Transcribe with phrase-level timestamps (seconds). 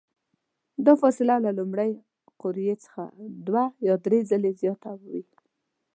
[0.85, 1.91] دا فاصله له لومړۍ
[2.41, 3.03] قوریې څخه
[3.47, 5.21] دوه یا درې ځلې زیاته وي.